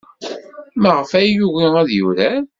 Maɣef 0.81 1.11
ay 1.19 1.27
yugi 1.35 1.67
ad 1.81 1.89
yurar? 1.97 2.41